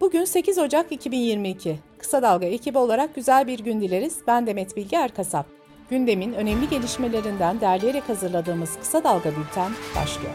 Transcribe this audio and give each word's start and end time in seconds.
Bugün 0.00 0.24
8 0.24 0.58
Ocak 0.58 0.92
2022. 0.92 1.78
Kısa 1.98 2.22
Dalga 2.22 2.46
ekibi 2.46 2.78
olarak 2.78 3.14
güzel 3.14 3.46
bir 3.46 3.58
gün 3.58 3.80
dileriz. 3.80 4.18
Ben 4.26 4.46
Demet 4.46 4.76
Bilge 4.76 4.96
Erkasap. 4.96 5.46
Gündemin 5.90 6.32
önemli 6.32 6.68
gelişmelerinden 6.68 7.60
derleyerek 7.60 8.08
hazırladığımız 8.08 8.78
Kısa 8.80 9.04
Dalga 9.04 9.30
Bülten 9.30 9.72
başlıyor. 9.96 10.34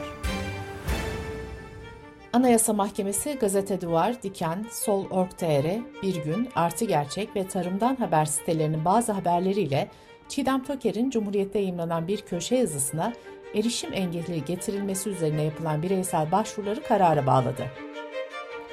Anayasa 2.33 2.73
Mahkemesi 2.73 3.33
Gazete 3.33 3.81
Duvar, 3.81 4.23
Diken, 4.23 4.65
Sol.org.tr, 4.71 5.65
Bir 6.03 6.23
Gün, 6.23 6.49
Artı 6.55 6.85
Gerçek 6.85 7.35
ve 7.35 7.47
Tarımdan 7.47 7.95
Haber 7.95 8.25
sitelerinin 8.25 8.85
bazı 8.85 9.11
haberleriyle 9.11 9.89
Çiğdem 10.29 10.63
Toker'in 10.63 11.09
Cumhuriyet'te 11.09 11.59
yayınlanan 11.59 12.07
bir 12.07 12.21
köşe 12.21 12.55
yazısına 12.55 13.13
erişim 13.53 13.93
engeli 13.93 14.45
getirilmesi 14.45 15.09
üzerine 15.09 15.43
yapılan 15.43 15.83
bireysel 15.83 16.31
başvuruları 16.31 16.83
karara 16.83 17.25
bağladı. 17.25 17.65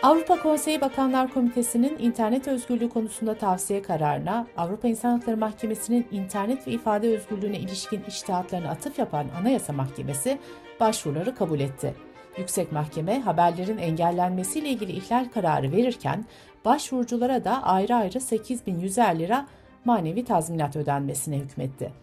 Avrupa 0.03 0.43
Konseyi 0.43 0.80
Bakanlar 0.80 1.35
Komitesi'nin 1.35 1.99
internet 1.99 2.49
özgürlüğü 2.49 2.89
konusunda 2.89 3.35
tavsiye 3.35 3.82
kararına, 3.82 4.46
Avrupa 4.57 4.89
İnsan 4.89 5.11
Hakları 5.11 5.36
Mahkemesi'nin 5.36 6.07
internet 6.11 6.67
ve 6.67 6.72
ifade 6.72 7.08
özgürlüğüne 7.08 7.58
ilişkin 7.58 8.03
iştihatlarını 8.08 8.71
atıf 8.71 8.99
yapan 8.99 9.27
Anayasa 9.41 9.72
Mahkemesi 9.72 10.39
başvuruları 10.80 11.35
kabul 11.35 11.61
etti. 11.61 11.94
Yüksek 12.39 12.72
Mahkeme 12.72 13.21
haberlerin 13.21 13.79
engellenmesiyle 13.79 14.68
ilgili 14.68 14.93
ihlal 14.93 15.29
kararı 15.35 15.72
verirken 15.72 16.25
başvuruculara 16.64 17.44
da 17.44 17.63
ayrı 17.63 17.94
ayrı 17.94 18.21
8100 18.21 18.99
lira 18.99 19.46
manevi 19.85 20.25
tazminat 20.25 20.77
ödenmesine 20.77 21.36
hükmetti. 21.36 22.02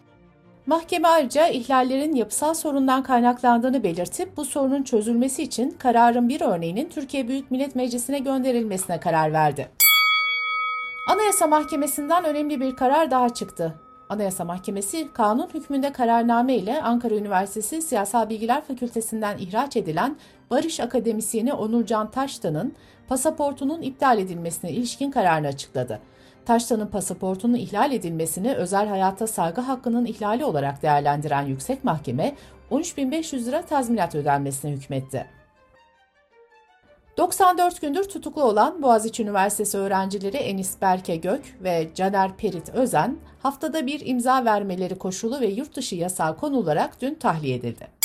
Mahkeme 0.70 1.08
ayrıca 1.08 1.48
ihlallerin 1.48 2.14
yapısal 2.14 2.54
sorundan 2.54 3.02
kaynaklandığını 3.02 3.82
belirtip 3.82 4.36
bu 4.36 4.44
sorunun 4.44 4.82
çözülmesi 4.82 5.42
için 5.42 5.70
kararın 5.70 6.28
bir 6.28 6.40
örneğinin 6.40 6.88
Türkiye 6.88 7.28
Büyük 7.28 7.50
Millet 7.50 7.74
Meclisi'ne 7.74 8.18
gönderilmesine 8.18 9.00
karar 9.00 9.32
verdi. 9.32 9.68
Anayasa 11.08 11.46
Mahkemesi'nden 11.46 12.24
önemli 12.24 12.60
bir 12.60 12.76
karar 12.76 13.10
daha 13.10 13.28
çıktı. 13.28 13.74
Anayasa 14.08 14.44
Mahkemesi 14.44 15.12
kanun 15.12 15.48
hükmünde 15.54 15.92
kararname 15.92 16.54
ile 16.54 16.82
Ankara 16.82 17.14
Üniversitesi 17.14 17.82
Siyasal 17.82 18.28
Bilgiler 18.28 18.64
Fakültesinden 18.64 19.38
ihraç 19.38 19.76
edilen 19.76 20.16
Barış 20.50 20.80
Akademisyeni 20.80 21.52
Onurcan 21.52 22.10
Taştan'ın 22.10 22.74
pasaportunun 23.08 23.82
iptal 23.82 24.18
edilmesine 24.18 24.70
ilişkin 24.70 25.10
kararını 25.10 25.46
açıkladı. 25.46 26.00
Taştan'ın 26.50 26.86
pasaportunun 26.86 27.54
ihlal 27.54 27.92
edilmesini 27.92 28.54
özel 28.54 28.88
hayata 28.88 29.26
saygı 29.26 29.60
hakkının 29.60 30.04
ihlali 30.04 30.44
olarak 30.44 30.82
değerlendiren 30.82 31.42
Yüksek 31.42 31.84
Mahkeme 31.84 32.34
13.500 32.70 33.44
lira 33.44 33.62
tazminat 33.62 34.14
ödenmesine 34.14 34.70
hükmetti. 34.70 35.26
94 37.16 37.80
gündür 37.80 38.04
tutuklu 38.04 38.42
olan 38.42 38.82
Boğaziçi 38.82 39.22
Üniversitesi 39.22 39.78
öğrencileri 39.78 40.36
Enis 40.36 40.80
Berke 40.80 41.16
Gök 41.16 41.58
ve 41.60 41.88
Caner 41.94 42.36
Perit 42.36 42.68
Özen 42.68 43.16
haftada 43.42 43.86
bir 43.86 44.06
imza 44.06 44.44
vermeleri 44.44 44.98
koşulu 44.98 45.40
ve 45.40 45.46
yurt 45.46 45.76
dışı 45.76 45.94
yasağı 45.94 46.36
konularak 46.36 47.00
dün 47.00 47.14
tahliye 47.14 47.56
edildi. 47.56 47.99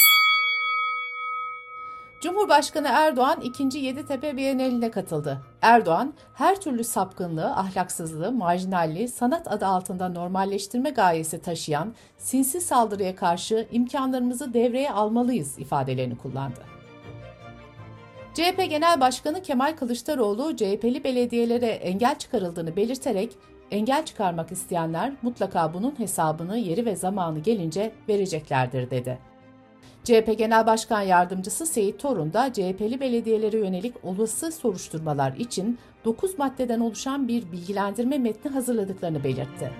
Cumhurbaşkanı 2.26 2.88
Erdoğan 2.92 3.42
2. 3.42 3.78
Yeditepe 3.78 4.38
Bienali'ne 4.38 4.92
katıldı. 4.92 5.42
Erdoğan, 5.62 6.14
her 6.34 6.62
türlü 6.62 6.84
sapkınlığı, 6.84 7.56
ahlaksızlığı, 7.56 8.31
marjinalliği 8.31 9.08
sanat 9.08 9.52
adı 9.52 9.66
altında 9.66 10.09
normalleştirme 10.09 10.90
gayesi 10.90 11.42
taşıyan 11.42 11.94
sinsi 12.18 12.62
saldırıya 12.62 13.16
karşı 13.16 13.68
imkanlarımızı 13.72 14.53
devreye 14.53 14.92
almalıyız 14.92 15.59
ifadelerini 15.59 16.18
kullandı. 16.18 16.59
CHP 18.34 18.70
Genel 18.70 19.02
Başkanı 19.02 19.42
Kemal 19.42 19.76
Kılıçdaroğlu, 19.76 20.56
CHP'li 20.56 21.03
belediyelere 21.03 21.68
engel 21.68 22.18
çıkarıldığını 22.18 22.76
belirterek, 22.76 23.31
engel 23.72 24.06
çıkarmak 24.06 24.52
isteyenler 24.52 25.14
mutlaka 25.22 25.73
bunun 25.73 26.00
hesabını 26.00 26.58
yeri 26.58 26.86
ve 26.86 26.96
zamanı 26.96 27.40
gelince 27.40 27.92
vereceklerdir 28.09 28.90
dedi. 28.92 29.34
CHP 30.03 30.38
Genel 30.38 30.68
Başkan 30.68 31.01
Yardımcısı 31.01 31.66
Seyit 31.66 32.00
Torun 32.00 32.34
da 32.34 32.53
CHP'li 32.53 33.00
belediyelere 33.00 33.57
yönelik 33.57 33.96
olası 34.03 34.51
soruşturmalar 34.51 35.34
için 35.34 35.79
9 36.06 36.40
maddeden 36.40 36.79
oluşan 36.79 37.28
bir 37.28 37.51
bilgilendirme 37.51 38.18
metni 38.18 38.51
hazırladıklarını 38.51 39.24
belirtti. 39.24 39.72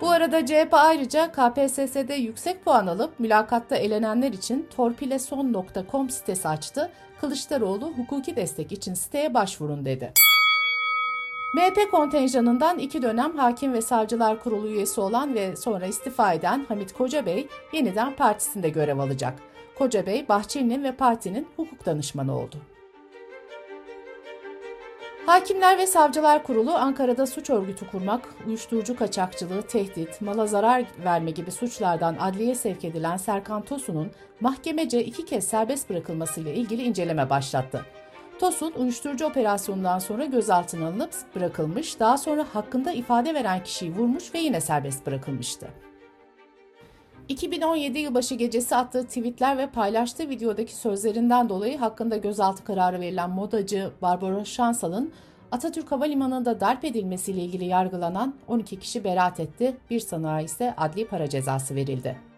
Bu 0.00 0.10
arada 0.10 0.46
CHP 0.46 0.68
ayrıca 0.72 1.32
KPSS'de 1.32 2.14
yüksek 2.14 2.64
puan 2.64 2.86
alıp 2.86 3.20
mülakatta 3.20 3.76
elenenler 3.76 4.32
için 4.32 4.68
torpileson.com 4.76 6.10
sitesi 6.10 6.48
açtı. 6.48 6.90
Kılıçdaroğlu 7.20 7.92
hukuki 7.96 8.36
destek 8.36 8.72
için 8.72 8.94
siteye 8.94 9.34
başvurun 9.34 9.84
dedi. 9.84 10.12
MHP 11.54 11.90
kontenjanından 11.90 12.78
iki 12.78 13.02
dönem 13.02 13.38
Hakim 13.38 13.72
ve 13.72 13.82
Savcılar 13.82 14.42
Kurulu 14.42 14.68
üyesi 14.68 15.00
olan 15.00 15.34
ve 15.34 15.56
sonra 15.56 15.86
istifa 15.86 16.32
eden 16.32 16.64
Hamit 16.68 16.92
Kocabey 16.92 17.48
yeniden 17.72 18.16
partisinde 18.16 18.68
görev 18.68 18.98
alacak. 18.98 19.38
Kocabey, 19.78 20.28
Bahçeli'nin 20.28 20.84
ve 20.84 20.92
partinin 20.92 21.48
hukuk 21.56 21.86
danışmanı 21.86 22.38
oldu. 22.38 22.56
Hakimler 25.26 25.78
ve 25.78 25.86
Savcılar 25.86 26.42
Kurulu 26.42 26.74
Ankara'da 26.74 27.26
suç 27.26 27.50
örgütü 27.50 27.90
kurmak, 27.90 28.28
uyuşturucu 28.46 28.96
kaçakçılığı, 28.96 29.62
tehdit, 29.62 30.20
mala 30.20 30.46
zarar 30.46 30.84
verme 31.04 31.30
gibi 31.30 31.50
suçlardan 31.50 32.16
adliye 32.20 32.54
sevk 32.54 32.84
edilen 32.84 33.16
Serkan 33.16 33.62
Tosun'un 33.62 34.10
mahkemece 34.40 35.04
iki 35.04 35.24
kez 35.24 35.46
serbest 35.46 35.90
bırakılmasıyla 35.90 36.52
ilgili 36.52 36.82
inceleme 36.82 37.30
başlattı. 37.30 37.86
Tosun 38.42 38.72
uyuşturucu 38.72 39.26
operasyonundan 39.26 39.98
sonra 39.98 40.24
gözaltına 40.24 40.86
alınıp 40.88 41.10
bırakılmış, 41.34 42.00
daha 42.00 42.18
sonra 42.18 42.46
hakkında 42.52 42.92
ifade 42.92 43.34
veren 43.34 43.64
kişiyi 43.64 43.94
vurmuş 43.94 44.34
ve 44.34 44.38
yine 44.38 44.60
serbest 44.60 45.06
bırakılmıştı. 45.06 45.68
2017 47.28 47.98
yılbaşı 47.98 48.34
gecesi 48.34 48.76
attığı 48.76 49.06
tweetler 49.06 49.58
ve 49.58 49.66
paylaştığı 49.66 50.28
videodaki 50.28 50.76
sözlerinden 50.76 51.48
dolayı 51.48 51.78
hakkında 51.78 52.16
gözaltı 52.16 52.64
kararı 52.64 53.00
verilen 53.00 53.30
modacı 53.30 53.90
Barbara 54.02 54.44
Şansal'ın 54.44 55.12
Atatürk 55.52 55.92
Havalimanı'nda 55.92 56.60
darp 56.60 56.84
edilmesiyle 56.84 57.40
ilgili 57.40 57.64
yargılanan 57.64 58.34
12 58.48 58.78
kişi 58.78 59.04
beraat 59.04 59.40
etti, 59.40 59.76
bir 59.90 60.00
sanığa 60.00 60.40
ise 60.40 60.74
adli 60.76 61.06
para 61.06 61.28
cezası 61.28 61.74
verildi. 61.74 62.31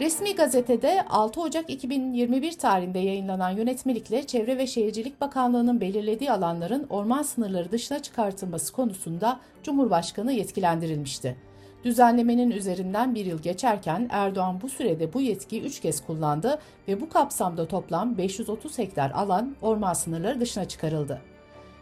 Resmi 0.00 0.34
gazetede 0.34 1.04
6 1.08 1.40
Ocak 1.40 1.70
2021 1.70 2.58
tarihinde 2.58 2.98
yayınlanan 2.98 3.50
yönetmelikle 3.50 4.26
Çevre 4.26 4.58
ve 4.58 4.66
Şehircilik 4.66 5.20
Bakanlığı'nın 5.20 5.80
belirlediği 5.80 6.32
alanların 6.32 6.86
orman 6.90 7.22
sınırları 7.22 7.72
dışına 7.72 8.02
çıkartılması 8.02 8.72
konusunda 8.72 9.40
Cumhurbaşkanı 9.62 10.32
yetkilendirilmişti. 10.32 11.36
Düzenlemenin 11.84 12.50
üzerinden 12.50 13.14
bir 13.14 13.26
yıl 13.26 13.42
geçerken 13.42 14.08
Erdoğan 14.10 14.60
bu 14.60 14.68
sürede 14.68 15.12
bu 15.12 15.20
yetkiyi 15.20 15.62
3 15.62 15.80
kez 15.80 16.06
kullandı 16.06 16.58
ve 16.88 17.00
bu 17.00 17.08
kapsamda 17.08 17.68
toplam 17.68 18.18
530 18.18 18.78
hektar 18.78 19.10
alan 19.10 19.56
orman 19.62 19.92
sınırları 19.92 20.40
dışına 20.40 20.68
çıkarıldı. 20.68 21.20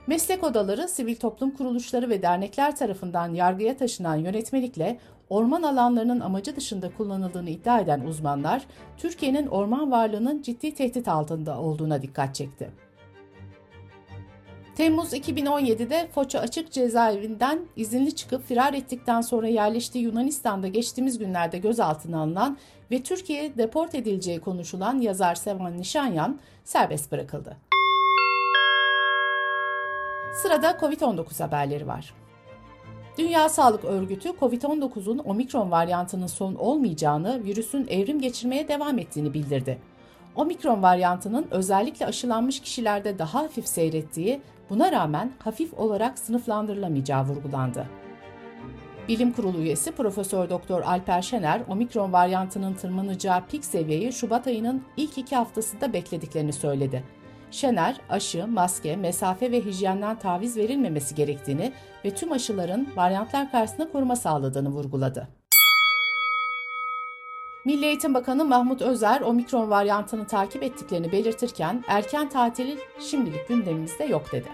Meslek 0.06 0.44
odaları, 0.44 0.88
sivil 0.88 1.16
toplum 1.16 1.50
kuruluşları 1.50 2.10
ve 2.10 2.22
dernekler 2.22 2.76
tarafından 2.76 3.34
yargıya 3.34 3.76
taşınan 3.76 4.16
yönetmelikle 4.16 4.98
orman 5.28 5.62
alanlarının 5.62 6.20
amacı 6.20 6.56
dışında 6.56 6.90
kullanıldığını 6.96 7.50
iddia 7.50 7.80
eden 7.80 8.00
uzmanlar, 8.00 8.62
Türkiye'nin 8.96 9.46
orman 9.46 9.90
varlığının 9.90 10.42
ciddi 10.42 10.74
tehdit 10.74 11.08
altında 11.08 11.60
olduğuna 11.60 12.02
dikkat 12.02 12.34
çekti. 12.34 12.70
Temmuz 14.76 15.12
2017'de 15.12 16.08
Foça 16.14 16.40
Açık 16.40 16.72
Cezaevinden 16.72 17.60
izinli 17.76 18.14
çıkıp 18.14 18.46
firar 18.46 18.74
ettikten 18.74 19.20
sonra 19.20 19.48
yerleştiği 19.48 20.04
Yunanistan'da 20.04 20.68
geçtiğimiz 20.68 21.18
günlerde 21.18 21.58
gözaltına 21.58 22.20
alınan 22.20 22.58
ve 22.90 23.02
Türkiye'ye 23.02 23.56
deport 23.56 23.94
edileceği 23.94 24.40
konuşulan 24.40 24.98
yazar 24.98 25.34
Sevan 25.34 25.78
Nişanyan 25.78 26.40
serbest 26.64 27.12
bırakıldı. 27.12 27.73
Sırada 30.34 30.70
COVID-19 30.70 31.42
haberleri 31.42 31.86
var. 31.86 32.14
Dünya 33.18 33.48
Sağlık 33.48 33.84
Örgütü 33.84 34.28
COVID-19'un 34.28 35.18
omikron 35.18 35.70
varyantının 35.70 36.26
son 36.26 36.54
olmayacağını, 36.54 37.44
virüsün 37.44 37.86
evrim 37.86 38.20
geçirmeye 38.20 38.68
devam 38.68 38.98
ettiğini 38.98 39.34
bildirdi. 39.34 39.78
Omikron 40.36 40.82
varyantının 40.82 41.46
özellikle 41.50 42.06
aşılanmış 42.06 42.60
kişilerde 42.60 43.18
daha 43.18 43.42
hafif 43.42 43.68
seyrettiği, 43.68 44.40
buna 44.70 44.92
rağmen 44.92 45.32
hafif 45.38 45.74
olarak 45.74 46.18
sınıflandırılamayacağı 46.18 47.24
vurgulandı. 47.24 47.86
Bilim 49.08 49.32
Kurulu 49.32 49.58
üyesi 49.58 49.92
Profesör 49.92 50.50
Doktor 50.50 50.82
Alper 50.82 51.22
Şener, 51.22 51.62
omikron 51.68 52.12
varyantının 52.12 52.74
tırmanacağı 52.74 53.46
pik 53.46 53.64
seviyeyi 53.64 54.12
Şubat 54.12 54.46
ayının 54.46 54.82
ilk 54.96 55.18
iki 55.18 55.36
haftasında 55.36 55.92
beklediklerini 55.92 56.52
söyledi. 56.52 57.04
Şener, 57.54 57.96
aşı, 58.08 58.46
maske, 58.46 58.96
mesafe 58.96 59.52
ve 59.52 59.64
hijyenden 59.64 60.18
taviz 60.18 60.56
verilmemesi 60.56 61.14
gerektiğini 61.14 61.72
ve 62.04 62.14
tüm 62.14 62.32
aşıların 62.32 62.86
varyantlar 62.96 63.50
karşısında 63.50 63.92
koruma 63.92 64.16
sağladığını 64.16 64.68
vurguladı. 64.68 65.28
Milli 67.64 67.86
Eğitim 67.86 68.14
Bakanı 68.14 68.44
Mahmut 68.44 68.82
Özer 68.82 69.20
omikron 69.20 69.70
varyantını 69.70 70.26
takip 70.26 70.62
ettiklerini 70.62 71.12
belirtirken 71.12 71.84
erken 71.88 72.28
tatil 72.28 72.78
şimdilik 73.00 73.48
gündemimizde 73.48 74.04
yok 74.04 74.32
dedi. 74.32 74.48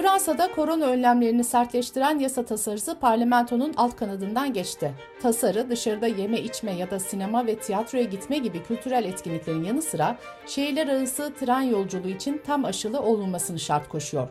Fransa'da 0.00 0.52
korona 0.52 0.84
önlemlerini 0.86 1.44
sertleştiren 1.44 2.18
yasa 2.18 2.44
tasarısı 2.44 2.98
parlamentonun 2.98 3.74
alt 3.76 3.96
kanadından 3.96 4.52
geçti. 4.52 4.92
Tasarı 5.22 5.70
dışarıda 5.70 6.06
yeme 6.06 6.40
içme 6.40 6.72
ya 6.72 6.90
da 6.90 6.98
sinema 6.98 7.46
ve 7.46 7.54
tiyatroya 7.54 8.04
gitme 8.04 8.38
gibi 8.38 8.62
kültürel 8.62 9.04
etkinliklerin 9.04 9.64
yanı 9.64 9.82
sıra 9.82 10.18
şehirler 10.46 10.88
arası 10.88 11.32
tren 11.40 11.60
yolculuğu 11.60 12.08
için 12.08 12.40
tam 12.46 12.64
aşılı 12.64 13.00
olunmasını 13.00 13.58
şart 13.58 13.88
koşuyor. 13.88 14.28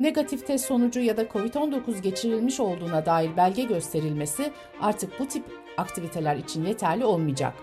Negatif 0.00 0.46
test 0.46 0.64
sonucu 0.66 1.00
ya 1.00 1.16
da 1.16 1.22
COVID-19 1.22 2.00
geçirilmiş 2.00 2.60
olduğuna 2.60 3.06
dair 3.06 3.36
belge 3.36 3.62
gösterilmesi 3.62 4.52
artık 4.80 5.20
bu 5.20 5.28
tip 5.28 5.44
aktiviteler 5.76 6.36
için 6.36 6.64
yeterli 6.64 7.04
olmayacak. 7.04 7.54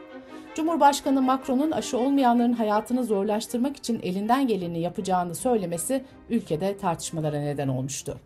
Cumhurbaşkanı 0.55 1.21
Macron'un 1.21 1.71
aşı 1.71 1.97
olmayanların 1.97 2.53
hayatını 2.53 3.03
zorlaştırmak 3.03 3.77
için 3.77 3.99
elinden 4.03 4.47
geleni 4.47 4.79
yapacağını 4.79 5.35
söylemesi 5.35 6.03
ülkede 6.29 6.77
tartışmalara 6.77 7.39
neden 7.39 7.67
olmuştu. 7.67 8.17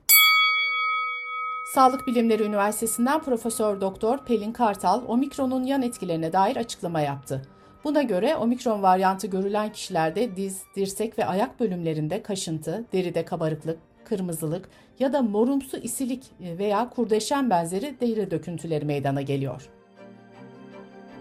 Sağlık 1.73 2.07
Bilimleri 2.07 2.43
Üniversitesi'nden 2.43 3.21
Profesör 3.21 3.81
Doktor 3.81 4.25
Pelin 4.25 4.51
Kartal, 4.51 5.01
omikronun 5.07 5.63
yan 5.63 5.81
etkilerine 5.81 6.33
dair 6.33 6.55
açıklama 6.55 7.01
yaptı. 7.01 7.41
Buna 7.83 8.01
göre 8.01 8.35
omikron 8.35 8.83
varyantı 8.83 9.27
görülen 9.27 9.71
kişilerde 9.71 10.35
diz, 10.35 10.63
dirsek 10.75 11.19
ve 11.19 11.25
ayak 11.25 11.59
bölümlerinde 11.59 12.23
kaşıntı, 12.23 12.85
deride 12.93 13.25
kabarıklık, 13.25 13.79
kırmızılık 14.05 14.69
ya 14.99 15.13
da 15.13 15.21
morumsu 15.21 15.77
isilik 15.77 16.23
veya 16.39 16.89
kurdeşen 16.89 17.49
benzeri 17.49 17.99
deri 18.01 18.31
döküntüleri 18.31 18.85
meydana 18.85 19.21
geliyor. 19.21 19.69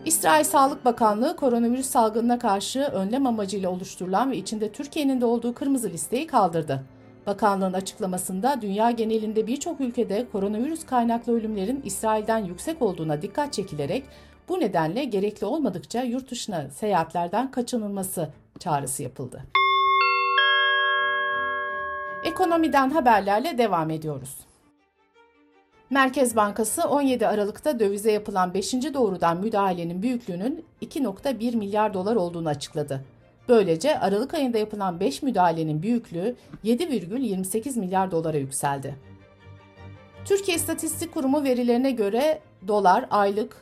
İsrail 0.07 0.45
Sağlık 0.45 0.85
Bakanlığı 0.85 1.37
koronavirüs 1.37 1.87
salgınına 1.87 2.39
karşı 2.39 2.81
önlem 2.81 3.27
amacıyla 3.27 3.71
oluşturulan 3.71 4.31
ve 4.31 4.37
içinde 4.37 4.73
Türkiye'nin 4.73 5.21
de 5.21 5.25
olduğu 5.25 5.55
kırmızı 5.55 5.91
listeyi 5.91 6.27
kaldırdı. 6.27 6.83
Bakanlığın 7.27 7.73
açıklamasında 7.73 8.63
dünya 8.63 8.91
genelinde 8.91 9.47
birçok 9.47 9.81
ülkede 9.81 10.27
koronavirüs 10.33 10.87
kaynaklı 10.87 11.33
ölümlerin 11.33 11.83
İsrail'den 11.85 12.39
yüksek 12.39 12.83
olduğuna 12.83 13.23
dikkat 13.23 13.53
çekilerek 13.53 14.05
bu 14.49 14.61
nedenle 14.61 15.05
gerekli 15.05 15.47
olmadıkça 15.47 16.03
yurt 16.03 16.31
dışına 16.31 16.71
seyahatlerden 16.71 17.51
kaçınılması 17.51 18.29
çağrısı 18.59 19.03
yapıldı. 19.03 19.43
Ekonomiden 22.25 22.91
haberlerle 22.91 23.59
devam 23.59 23.91
ediyoruz. 23.91 24.37
Merkez 25.95 26.37
Bankası 26.37 26.89
17 26.89 27.27
Aralık'ta 27.27 27.81
dövize 27.81 28.13
yapılan 28.13 28.55
5. 28.55 28.73
doğrudan 28.73 29.41
müdahalenin 29.41 30.03
büyüklüğünün 30.03 30.65
2.1 30.83 31.57
milyar 31.57 31.95
dolar 31.95 32.17
olduğunu 32.17 32.49
açıkladı. 32.49 33.05
Böylece 33.49 33.99
Aralık 33.99 34.35
ayında 34.35 34.59
yapılan 34.59 35.01
5 35.01 35.23
müdahalenin 35.23 35.83
büyüklüğü 35.83 36.37
7,28 36.65 37.79
milyar 37.79 38.11
dolara 38.11 38.37
yükseldi. 38.37 38.97
Türkiye 40.25 40.57
İstatistik 40.57 41.15
Kurumu 41.15 41.45
verilerine 41.45 41.91
göre 41.91 42.41
dolar 42.69 43.07
aylık, 43.11 43.57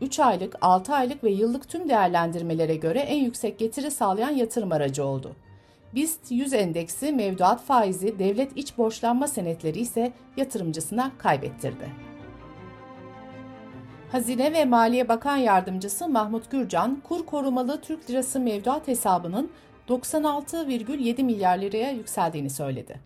3 0.00 0.20
aylık, 0.20 0.56
6 0.60 0.94
aylık 0.94 1.24
ve 1.24 1.30
yıllık 1.30 1.68
tüm 1.68 1.88
değerlendirmelere 1.88 2.76
göre 2.76 2.98
en 2.98 3.24
yüksek 3.24 3.58
getiri 3.58 3.90
sağlayan 3.90 4.30
yatırım 4.30 4.72
aracı 4.72 5.04
oldu. 5.04 5.32
BIST 5.96 6.30
100 6.30 6.52
endeksi 6.52 7.12
mevduat 7.12 7.64
faizi, 7.64 8.18
devlet 8.18 8.56
iç 8.56 8.78
borçlanma 8.78 9.28
senetleri 9.28 9.78
ise 9.78 10.12
yatırımcısına 10.36 11.12
kaybettirdi. 11.18 11.90
Hazine 14.12 14.52
ve 14.52 14.64
Maliye 14.64 15.08
Bakan 15.08 15.36
Yardımcısı 15.36 16.08
Mahmut 16.08 16.50
Gürcan, 16.50 17.02
kur 17.08 17.26
korumalı 17.26 17.80
Türk 17.80 18.10
Lirası 18.10 18.40
mevduat 18.40 18.88
hesabının 18.88 19.50
96,7 19.88 21.22
milyar 21.22 21.58
liraya 21.58 21.90
yükseldiğini 21.90 22.50
söyledi. 22.50 23.00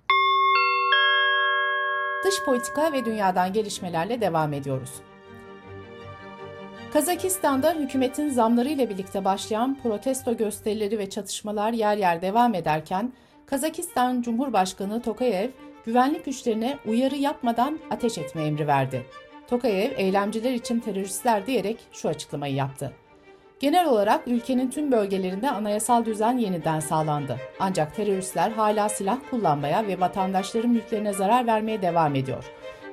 Dış 2.25 2.45
politika 2.45 2.93
ve 2.93 3.05
dünyadan 3.05 3.53
gelişmelerle 3.53 4.21
devam 4.21 4.53
ediyoruz. 4.53 4.91
Kazakistan'da 6.93 7.73
hükümetin 7.73 8.29
zamlarıyla 8.29 8.91
birlikte 8.91 9.25
başlayan 9.25 9.79
protesto 9.83 10.37
gösterileri 10.37 10.99
ve 10.99 11.11
çatışmalar 11.11 11.73
yer 11.73 11.97
yer 11.97 12.23
devam 12.23 12.55
ederken 12.55 13.13
Kazakistan 13.47 14.23
Cumhurbaşkanı 14.23 15.03
Tokayev 15.03 15.51
güvenlik 15.87 16.25
güçlerine 16.25 16.79
uyarı 16.87 17.17
yapmadan 17.17 17.79
ateş 17.91 18.19
etme 18.19 18.43
emri 18.43 18.67
verdi. 18.67 19.07
Tokayev 19.49 19.91
eylemciler 19.97 20.53
için 20.53 20.81
teröristler 20.81 21.47
diyerek 21.47 21.79
şu 21.93 22.09
açıklamayı 22.09 22.55
yaptı. 22.55 22.93
Genel 23.61 23.87
olarak 23.87 24.29
ülkenin 24.29 24.71
tüm 24.71 24.93
bölgelerinde 24.93 25.51
anayasal 25.51 26.05
düzen 26.05 26.39
yeniden 26.39 26.81
sağlandı. 26.81 27.37
Ancak 27.61 27.97
teröristler 27.97 28.51
hala 28.51 28.89
silah 28.89 29.19
kullanmaya 29.31 29.87
ve 29.87 30.01
vatandaşların 30.01 30.71
mülklerine 30.71 31.13
zarar 31.13 31.47
vermeye 31.47 31.83
devam 31.83 32.15
ediyor. 32.15 32.45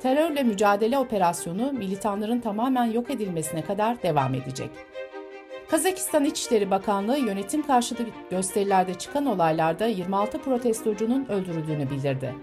Terörle 0.01 0.43
mücadele 0.43 0.97
operasyonu 0.97 1.71
militanların 1.71 2.39
tamamen 2.39 2.85
yok 2.85 3.09
edilmesine 3.09 3.61
kadar 3.61 4.03
devam 4.03 4.33
edecek. 4.33 4.69
Kazakistan 5.69 6.25
İçişleri 6.25 6.71
Bakanlığı 6.71 7.17
yönetim 7.17 7.67
karşıtı 7.67 8.05
gösterilerde 8.31 8.93
çıkan 8.93 9.25
olaylarda 9.25 9.85
26 9.85 10.41
protestocunun 10.41 11.25
öldürüldüğünü 11.25 11.89
bildirdi. 11.89 12.35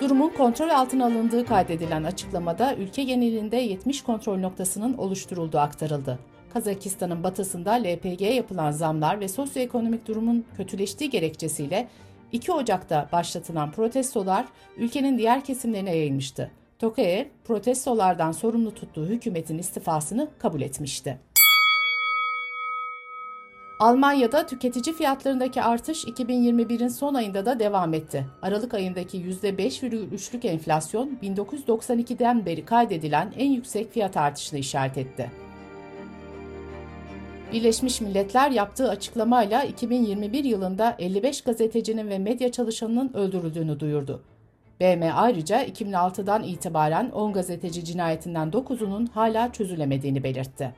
Durumun 0.00 0.28
kontrol 0.28 0.68
altına 0.68 1.06
alındığı 1.06 1.46
kaydedilen 1.46 2.04
açıklamada 2.04 2.74
ülke 2.74 3.04
genelinde 3.04 3.56
70 3.56 4.02
kontrol 4.02 4.38
noktasının 4.38 4.94
oluşturulduğu 4.94 5.58
aktarıldı. 5.58 6.18
Kazakistan'ın 6.52 7.24
batısında 7.24 7.72
LPG'ye 7.72 8.34
yapılan 8.34 8.70
zamlar 8.70 9.20
ve 9.20 9.28
sosyoekonomik 9.28 10.08
durumun 10.08 10.44
kötüleştiği 10.56 11.10
gerekçesiyle 11.10 11.88
2 12.36 12.52
Ocak'ta 12.52 13.08
başlatılan 13.12 13.72
protestolar 13.72 14.46
ülkenin 14.76 15.18
diğer 15.18 15.44
kesimlerine 15.44 15.96
yayılmıştı. 15.96 16.50
Tokayev, 16.78 17.24
protestolardan 17.44 18.32
sorumlu 18.32 18.74
tuttuğu 18.74 19.06
hükümetin 19.06 19.58
istifasını 19.58 20.28
kabul 20.38 20.60
etmişti. 20.60 21.18
Almanya'da 23.78 24.46
tüketici 24.46 24.96
fiyatlarındaki 24.96 25.62
artış 25.62 26.04
2021'in 26.04 26.88
son 26.88 27.14
ayında 27.14 27.46
da 27.46 27.58
devam 27.58 27.94
etti. 27.94 28.26
Aralık 28.42 28.74
ayındaki 28.74 29.18
%5,3'lük 29.18 30.46
enflasyon 30.46 31.18
1992'den 31.22 32.46
beri 32.46 32.64
kaydedilen 32.64 33.32
en 33.36 33.50
yüksek 33.50 33.92
fiyat 33.92 34.16
artışını 34.16 34.58
işaret 34.58 34.98
etti. 34.98 35.45
Birleşmiş 37.52 38.00
Milletler 38.00 38.50
yaptığı 38.50 38.90
açıklamayla 38.90 39.64
2021 39.64 40.44
yılında 40.44 40.96
55 40.98 41.40
gazetecinin 41.40 42.08
ve 42.08 42.18
medya 42.18 42.52
çalışanının 42.52 43.12
öldürüldüğünü 43.14 43.80
duyurdu. 43.80 44.22
BM 44.80 45.12
ayrıca 45.14 45.64
2006'dan 45.64 46.42
itibaren 46.42 47.10
10 47.10 47.32
gazeteci 47.32 47.84
cinayetinden 47.84 48.48
9'unun 48.48 49.10
hala 49.10 49.52
çözülemediğini 49.52 50.24
belirtti. 50.24 50.74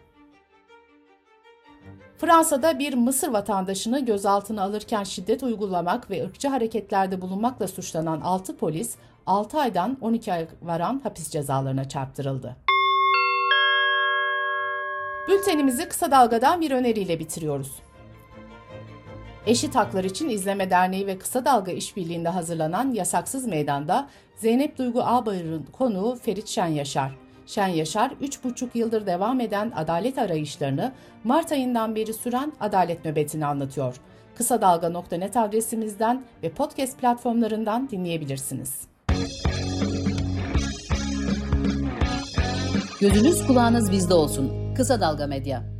Fransa'da 2.19 2.79
bir 2.79 2.95
Mısır 2.95 3.29
vatandaşını 3.29 4.05
gözaltına 4.05 4.63
alırken 4.63 5.05
şiddet 5.05 5.43
uygulamak 5.43 6.11
ve 6.11 6.25
ırkçı 6.25 6.49
hareketlerde 6.49 7.21
bulunmakla 7.21 7.69
suçlanan 7.69 8.21
6 8.21 8.57
polis 8.57 8.97
6 9.27 9.59
aydan 9.59 9.99
12 10.01 10.33
ay 10.33 10.47
varan 10.63 11.01
hapis 11.05 11.31
cezalarına 11.31 11.89
çarptırıldı. 11.89 12.68
Bültenimizi 15.29 15.89
kısa 15.89 16.11
dalgadan 16.11 16.61
bir 16.61 16.71
öneriyle 16.71 17.19
bitiriyoruz. 17.19 17.73
Eşit 19.47 19.75
Haklar 19.75 20.05
için 20.05 20.29
İzleme 20.29 20.71
Derneği 20.71 21.07
ve 21.07 21.19
Kısa 21.19 21.45
Dalga 21.45 21.73
İşbirliği'nde 21.73 22.29
hazırlanan 22.29 22.93
Yasaksız 22.93 23.47
Meydan'da 23.47 24.09
Zeynep 24.37 24.79
Duygu 24.79 25.03
Ağbayır'ın 25.03 25.67
konuğu 25.73 26.19
Ferit 26.23 26.49
Şen 26.49 26.67
Yaşar. 26.67 27.13
Şen 27.47 27.67
Yaşar, 27.67 28.11
3,5 28.11 28.69
yıldır 28.75 29.07
devam 29.07 29.41
eden 29.41 29.73
adalet 29.77 30.19
arayışlarını 30.19 30.93
Mart 31.25 31.53
ayından 31.53 31.95
beri 31.95 32.15
süren 32.15 32.53
adalet 32.61 33.05
nöbetini 33.05 33.47
anlatıyor. 33.47 33.97
Kısa 34.35 34.61
Dalga.net 34.61 35.37
adresimizden 35.37 36.23
ve 36.43 36.51
podcast 36.51 36.99
platformlarından 36.99 37.89
dinleyebilirsiniz. 37.91 38.81
Gözünüz 43.01 43.47
kulağınız 43.47 43.93
bizde 43.93 44.15
olsun. 44.15 44.68
Kısa 44.79 45.01
Dalga 45.01 45.27
Medya. 45.27 45.78